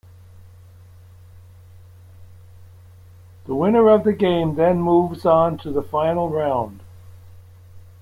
[3.45, 6.81] The winner of the game then moves on to the final round.